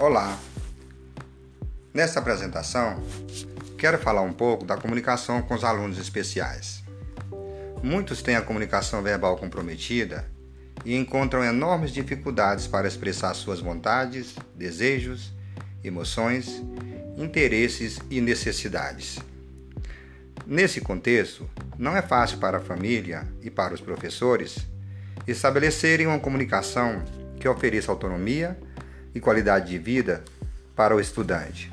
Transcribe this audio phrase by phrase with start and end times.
[0.00, 0.38] Olá!
[1.92, 3.02] Nesta apresentação,
[3.76, 6.84] quero falar um pouco da comunicação com os alunos especiais.
[7.82, 10.24] Muitos têm a comunicação verbal comprometida
[10.84, 15.32] e encontram enormes dificuldades para expressar suas vontades, desejos,
[15.82, 16.62] emoções,
[17.16, 19.18] interesses e necessidades.
[20.46, 24.58] Nesse contexto, não é fácil para a família e para os professores
[25.26, 27.02] estabelecerem uma comunicação
[27.40, 28.56] que ofereça autonomia
[29.14, 30.22] e qualidade de vida
[30.74, 31.72] para o estudante.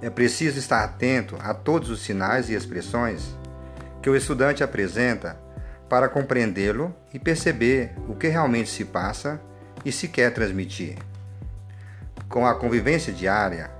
[0.00, 3.36] É preciso estar atento a todos os sinais e expressões
[4.00, 5.38] que o estudante apresenta
[5.88, 9.40] para compreendê-lo e perceber o que realmente se passa
[9.84, 10.96] e se quer transmitir.
[12.28, 13.70] Com a convivência diária,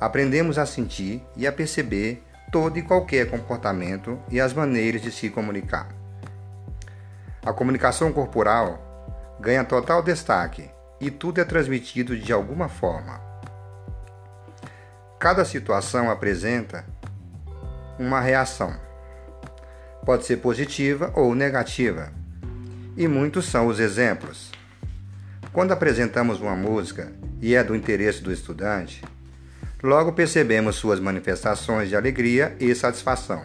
[0.00, 5.30] aprendemos a sentir e a perceber todo e qualquer comportamento e as maneiras de se
[5.30, 5.88] comunicar.
[7.44, 13.20] A comunicação corporal ganha total destaque e tudo é transmitido de alguma forma.
[15.18, 16.84] Cada situação apresenta
[17.98, 18.74] uma reação.
[20.04, 22.12] Pode ser positiva ou negativa.
[22.96, 24.50] E muitos são os exemplos.
[25.52, 29.02] Quando apresentamos uma música e é do interesse do estudante,
[29.82, 33.44] logo percebemos suas manifestações de alegria e satisfação.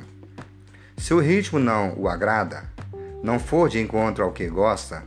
[0.97, 2.63] Se o ritmo não o agrada,
[3.23, 5.03] não for de encontro ao que gosta,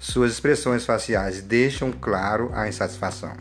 [0.00, 3.34] suas expressões faciais deixam claro a insatisfação.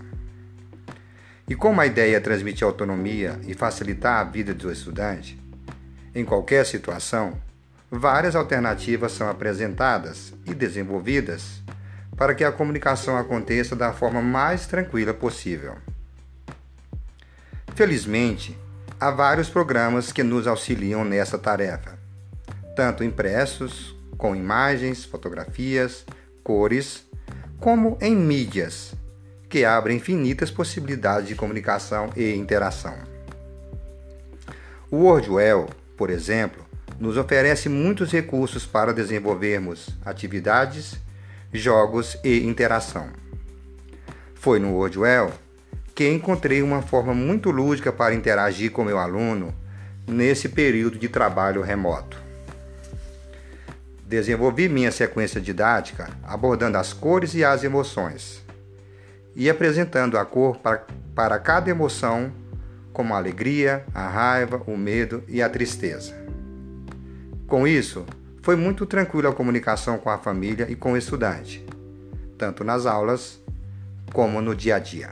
[1.47, 5.41] E como a ideia transmitir autonomia e facilitar a vida do estudante,
[6.13, 7.39] em qualquer situação,
[7.89, 11.63] várias alternativas são apresentadas e desenvolvidas
[12.17, 15.77] para que a comunicação aconteça da forma mais tranquila possível.
[17.73, 18.59] Felizmente,
[18.99, 21.97] há vários programas que nos auxiliam nessa tarefa,
[22.75, 26.05] tanto impressos, com imagens, fotografias,
[26.49, 27.07] cores,
[27.59, 28.95] como em mídias,
[29.47, 32.95] que abrem infinitas possibilidades de comunicação e interação.
[34.89, 36.65] O WordWell, por exemplo,
[36.99, 40.95] nos oferece muitos recursos para desenvolvermos atividades,
[41.53, 43.09] jogos e interação.
[44.33, 45.31] Foi no WordWell
[45.93, 49.53] que encontrei uma forma muito lúdica para interagir com meu aluno
[50.07, 52.28] nesse período de trabalho remoto.
[54.09, 58.43] Desenvolvi minha sequência didática abordando as cores e as emoções
[59.35, 60.83] e apresentando a cor para,
[61.13, 62.31] para cada emoção,
[62.91, 66.15] como a alegria, a raiva, o medo e a tristeza.
[67.45, 68.03] Com isso,
[68.41, 71.63] foi muito tranquila a comunicação com a família e com o estudante,
[72.35, 73.39] tanto nas aulas
[74.11, 75.11] como no dia a dia.